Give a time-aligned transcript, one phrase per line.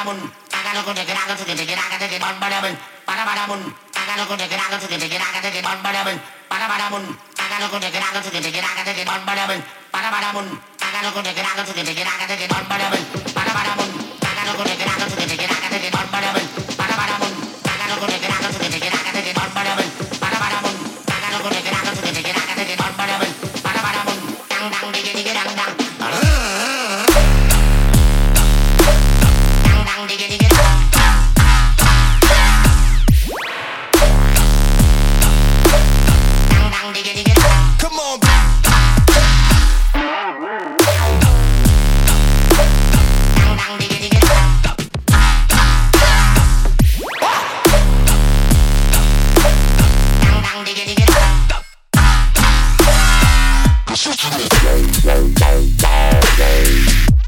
[0.00, 3.60] paramun, tagalo ko deke raga tuke deke raga deke bon paramun, para paramun,
[3.92, 6.16] tagalo ko deke raga tuke deke raga deke bon paramun,
[6.48, 7.04] para paramun,
[7.36, 9.60] tagalo ko deke raga tuke deke raga deke bon paramun,
[9.92, 10.46] para paramun,
[10.80, 13.02] tagalo ko deke raga tuke deke raga deke bon paramun,
[13.36, 13.88] para paramun,
[14.24, 16.49] tagalo ko deke raga tuke deke raga deke bon paramun.
[54.70, 57.19] day, slow down, down, day.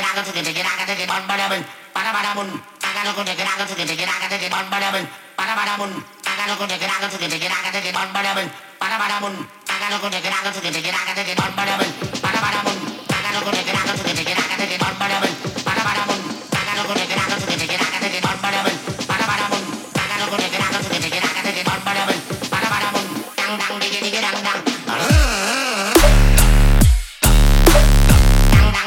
[0.00, 1.62] রাগা থেকে থেকে রাগা থেকে বন বাড়াবেন
[1.94, 2.48] পাড়া বাড়াবন
[2.80, 5.04] টাকা লোক থেকে রাগা থেকে থেকে রাগা থেকে বন বাড়াবেন
[5.38, 5.90] পাড়া বাড়াবন
[6.26, 8.46] টাকা লোক থেকে রাগা থেকে থেকে রাগা থেকে বন বাড়াবেন
[8.80, 9.32] পাড়া বাড়াবন
[9.66, 11.90] টাকা লোক থেকে রাগা থেকে থেকে রাগা থেকে বন বাড়াবেন
[12.22, 12.76] পাড়া বাড়াবন
[13.08, 15.32] টাকা লোক থেকে রাগা থেকে থেকে রাগা থেকে বন বাড়াবেন
[15.66, 16.20] পাড়া বাড়াবন
[16.54, 18.76] টাকা লোক থেকে রাগা থেকে থেকে রাগা থেকে বন বাড়াবেন
[19.08, 19.62] পাড়া বাড়াবন
[19.94, 22.15] টাকা লোক থেকে রাগা থেকে থেকে রাগা থেকে বন বাড়াবেন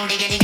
[0.08, 0.44] Get it, get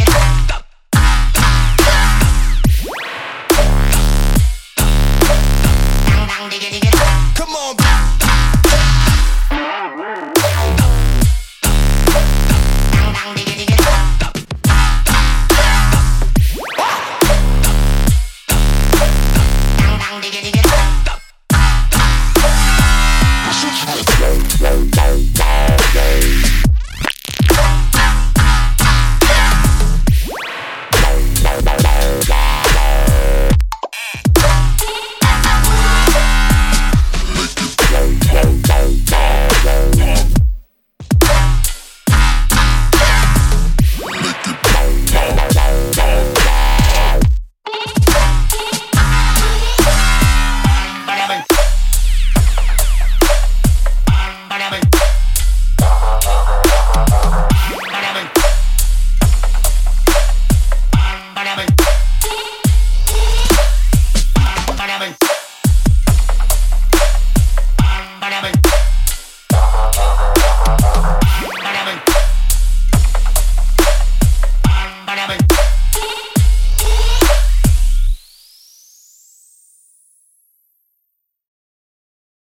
[20.56, 20.65] it.